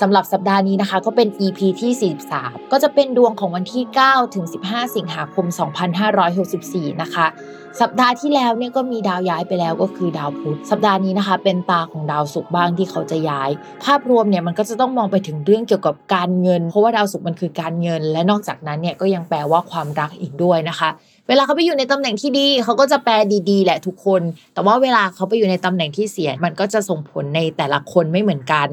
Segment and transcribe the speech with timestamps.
[0.00, 5.46] สำหรับสัปดาห์นี้นะคะ ก็เป็น EP ที่ 43 ก็จะเป็นดวงของวันที่ 9 ถึง 15 สิงหาคม
[6.24, 7.26] 2564 นะคะ
[7.80, 13.50] สัปดาห์ที่แล้วเนี่ยก็มีดาวย้ายไปแล้วก็คือดาวพุธ สัปดาห์นี้นะคะ เป็นตาของดาวศุกร์บ้างที่เขาจะย้าย
[13.84, 20.88] ภาพรวมเนี่ยมันก็จะต้องมองไปถึงเรื่องเกี่ยวกับการเงิน เพราะว่าดาวศุกร์มันคือการเงิน และนอกจากนั้นเนี่ยก็ยังแปลว่าความรักอีกด้วยนะคะ
[21.30, 23.14] เวลาเขาไปอยู่ในตำแหน่งที่ดีเขาก็จะแปล
[23.50, 24.22] ดีๆ แหละทุกคน
[24.54, 28.68] แต่ว่าเวลาเขาไปอยู่ในตำแหน่งที่เสีย มันก็จะส่งผลในแต่ละคนไม่เหมือนกัน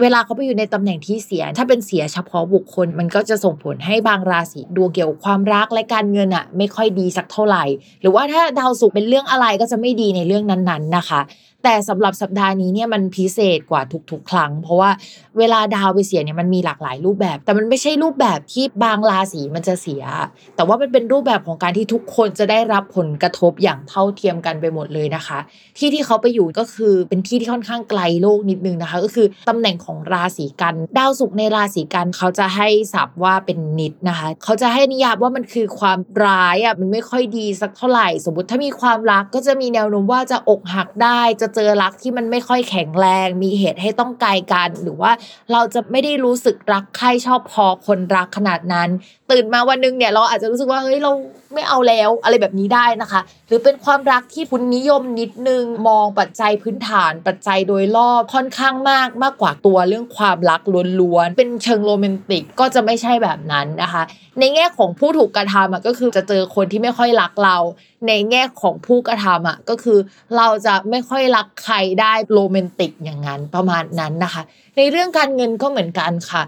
[0.00, 7.64] เวลาเขาไปอยู่ในตำแหน่งที่เสีย ถ้าเป็นเสียเฉพาะบุคคล มันก็จะส่งผลให้บางราศีดวงเกี่ยวความรักและการเงินอะไม่ค่อยดีสักเท่าไหร่
[8.00, 11.20] หรือว่าถ้าดาวศุกร์เป็นเรื่องอะไรก็จะไม่ดีในเรื่องนั้นๆนะคะ
[11.64, 14.90] แต่สำหรับสัปดาห์นี้เนี่ยมันพิเศษกว่าทุกๆ ครั้ง เพราะว่า
[15.38, 20.04] เวลาดาวไปเสียเนี่ยมันมีหลากหลายรูปแบบ แต่มันไม่ใช่รูปแบบที่บางราศีมันจะเสีย
[20.56, 25.38] แต่ว่ามันเป็นรูปแบบของการที่ทุกคนจะได้รับผลกระทบอย่างเท่าเทียมกันไปหมดเลยนะคะ
[25.78, 45.12] ที่ที่เขาไปอยู่ก็คือเป็นที่ที่ค่อนข้างไกลโลกนิดนึงนะคะ ก็คือตำแหน่งของราศีกันดาวศุกร์ในราศีกันเขาจะให้ศัพท์ว่าเป็นนิดนะคะ เขาจะให้นิยามว่ามันคือความร้ายอะมันไม่ค่อยดีสักเท่าไหร่ สมมติถ้ามีความรักก็จะมีแนวโน้มว่าจะอกหักได้จะเจอรักที่มันไม่ค่อยแข็งแรง มีเหตุให้ต้องไกลกัน หรือว่า
[45.52, 48.88] เราจะไม่ได้รู้สึกรักใครชอบพอคนรักขนาดนั้น
[49.30, 51.12] ตื่นมาวันนึงเนี่ยเราอาจจะรู้สึกว่าเฮ้ยเรา
[51.54, 60.60] ไม่เอาแล้วอะไรแบบนี้ได้นะคะ หรือเป็นความรักที่คุณนิยมนิดนึงมองปัจจัยพื้นฐาน ปัจจัยโดยรอบค่อนข้างมากมากกว่าตัวเรื่องความรัก
[61.00, 64.02] ล้วนๆเป็นเชิงโรแมนติกก็จะไม่ใช่แบบนั้นนะคะ
[64.40, 67.56] ในแง่ของผู้ถูกกระทำก็คือจะเจอคนที่ไม่ค่อยรักเรา
[68.08, 69.98] ในแง่ของผู้กระทำอะก็คือ
[70.36, 74.42] เราจะไม่ค่อยรักใครได้โรแมนติกอย่างนั้นประมาณนั้นนะคะ
[74.76, 76.42] ในเรื่องการเงินก็เหมือนกันค่ะ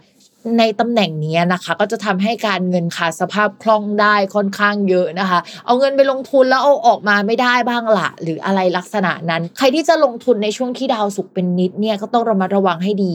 [0.59, 13.15] ในตำแหน่งนี้นะคะ ก็จะทำให้การเงินขาดสภาพคล่องได้ค่อนข้างเยอะนะคะ เอาเงินไปลงทุนแล้วเอาออกมาไม่ได้บ้างละหรืออะไรลักษณะนั้น ใครที่จะลงทุนในช่วงที่ดาวศุกร์เป็นนิจเนี่ยก็ต้องระมัดระวังให้ดี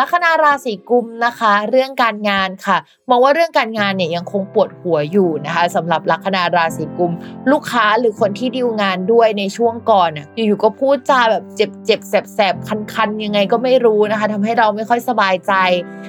[0.00, 2.76] ลัคนาราศีกุมนะคะ เรื่องการงานค่ะ
[3.10, 7.12] มองว่าเรื่องการงานเนี่ยยังคงปวดหัวอยู่นะคะสำหรับลัคนาราศีกุม
[7.50, 12.54] ลูกค้าหรือคนที่ดีลงานด้วยในช่วงก่อนอะอยู่ๆก็พูดจาแบบเจ็บเจ็บแสบแสบ
[12.94, 15.52] คันๆ ยังไงก็ไม่รู้นะคะทำให้เราไม่ค่อยสบายใจ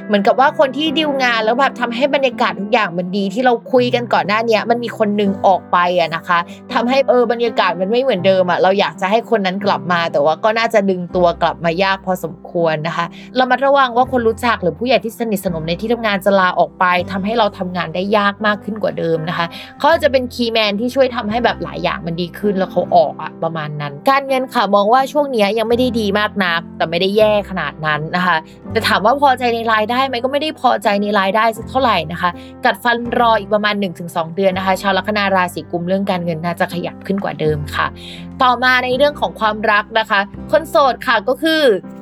[0.08, 6.40] เหมือนกับว่าคนที่ดีลงานแล้วแบบทำให้บรรยากาศทุกอย่างมันดีที่เราคุยกันก่อนหน้านี้มันมีคนนึงออกไปอะนะคะ
[6.74, 13.06] ทำให้เออบรรยากาศมันไม่เหมือนเดิมอะเราอยากจะให้คนนั้นกลับมา แต่ว่าก็น่าจะดึงตัวกลับมายากพอสมควรนะคะ
[13.36, 19.46] เรามาระระวังว่าคนรู้จักหรือผู้ใหญ่ที่สนิทสนมในที่ทำงานจะลาออกไปทำให้เราทำงานได้ยากมากขึ้นกว่าเดิมนะคะ
[19.80, 28.38] เขาจะเป็นคีย์แมนที่ช่วยทำให้แบบหลายอย่างมันดีขึ้นแล้วเขาออกอะประมาณนั้น การเงินค่ะมองว่าช่วงนี้ยังไม่ได้ดีมากนัก แต่ไม่ได้แย่ขนาดนั้นนะคะ
[28.72, 32.30] แต่ถามว่าพอใจในรายได้ไหมก็ไม่ได้พอใจในรายได้สักเท่าไหร่นะคะ
[32.66, 37.88] กัดฟันรออีกประมาณ 1-2 เดือนนะคะ ชาวลัคนาราศีกุมเรื่องการเงินน่าจะขยับขึ้นกว่าเดิมค่ะ
[38.44, 40.20] ต่อมาในเรื่องของความรักนะคะ
[40.52, 41.62] คนโสดค่ะก็คือ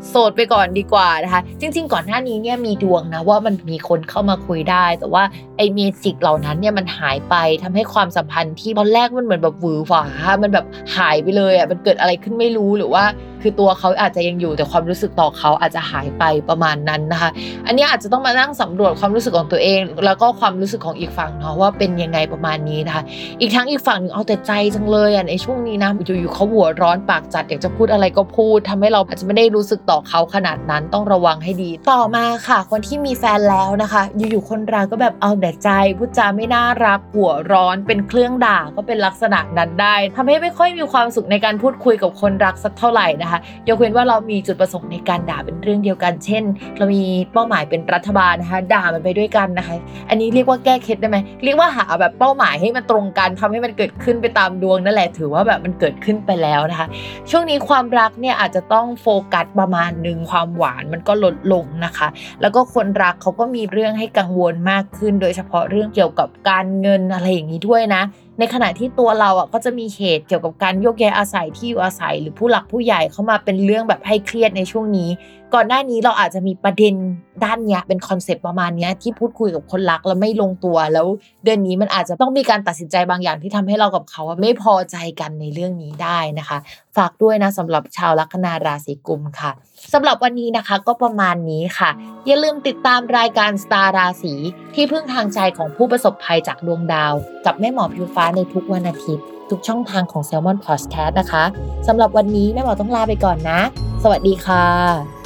[0.09, 5.24] โสดไปก่อนดีกว่านะคะ จริง ๆ ก่อนหน้านี้เนี่ยมีดวงนะว่ามันมีคนเข้ามาคุยได้ แต่ว่า
[5.57, 10.03] ไอเมจิกเหล่านั้นเนี่ยมันหายไปทำให้ความสัมพันธ์ที่ตอนแรกมันเหมือนแบบหวือหวา
[10.44, 10.65] มันแบบ
[10.95, 13.03] หายไปเลยอะมันเกิดอะไรขึ้นไม่รู้หรือว่า
[13.41, 17.29] คือตัวเขาอาจจะยังอยู่แต่ความรู้สึกต่อเขาอาจจะหายไปประมาณนั้นนะคะ
[17.67, 23.03] อันนี้อาจจะต้องมานั่งสำรวจความรู้สึกของตัวเอง แล้วก็ความรู้สึกของอีกฝั่งเนาะว่าเป็นยังไงประมาณนี้นะคะ
[23.41, 43.30] อีกทั้งอีกฝั่งหนึ่งเอาแต่ใจจังเลยอะในช่วงนี้นะอยู่ๆเขาหัวร้อนปากจัดอยากจะพูดอะไรก็พูดทำให้เราอาจจะไม่ได้รู้สึกต่อเขาขนาดนั้นต้องระวังให้ดี ต่อมาค่ะ คนที่มีแฟนแล้วนะคะ อยู่ๆคนรักก็แบบเอาแต่ใจพูดจาไม่น่ารักหัวร้อนเป็นเครื่องด่าก็เป็นลักษณะนั้นได้ทำให้ไม่ค่อยมีความสุขในการพูดคุยกับคนรักสักเท่าไหร่นะคะ
[43.69, 46.43] ยกเว้นว่าเรามีจุดประสงค์ในการด่าเป็นเรื่องเดียวกัน เช่น
[46.77, 49.75] เรามีเป้าหมายเป็นรัฐบาลนะคะ ด่ามันไปด้วยกันนะคะ
[50.09, 56.87] อันนี้เรียกว่าแก้เคล็ดได้ไหมเรียกว่าหาแบบเป้าหมายให้มันตรงกันทำให้มันเกิดขึ้นไปตามดวงนั่นแหละถือว่าแบบมันเกิดขึ้นไปแล้วนะคะ
[57.29, 62.07] ช่วงนี้ความรักเนี่ยอาจจะต้องโฟกัสประมาณหนึ่งความหวานมันก็ลดลงนะคะ
[62.41, 68.01] แล้วก็คนรักเขาก็มีเรื่องให้กังวลมากขึ้น โดยเฉพาะเรื่องเกี่ยวกับการเงินอะไรอย่างนี้ด้วยนะ
[68.41, 75.09] ในขณะที่ตัวเราอะก็จะมีเหตุเกี่ยวกับการโยกย้ายอาศัยที่อยู่อาศัย หรือผู้หลักผู้ใหญ่เข้ามาเป็นเรื่องแบบให้เครียดในช่วงนี้
[75.53, 76.95] ก่อนหน้านี้เราอาจจะมีประเด็น
[77.43, 81.07] ด้านเนี้ยเป็นคอนเซปต์ประมาณเนี้ยที่พูดคุยกับคนรักแล้วไม่ลงตัวแล้ว
[81.43, 86.57] เดือนนี้มันอาจจะต้องมีการตัดสินใจบางอย่างที่ทำให้เรากับเขาไม่พอใจกันในเรื่องนี้ได้นะคะ
[86.97, 89.51] ฝากด้วยนะสำหรับชาวลัคนาราศีกุมค่ะ
[89.93, 91.89] สำหรับวันนี้นะคะก็ประมาณนี้ค่ะ
[92.27, 94.33] อย่าลืมติดตามรายการสตาร์ราศี
[94.75, 97.13] ที่พึ่งทางใจของผู้ประสบภัยจากดวงดาว
[97.45, 101.43] กับแม่หมอพิวฟ้าในทุกวันอาทิตย์ ทุกช่องทางของ Salmon Podcast นะคะ
[101.87, 103.59] สำหรับวันนี้แม่หมอต้องลาไปก่อนนะ
[104.03, 105.20] สวัสดีค่ะ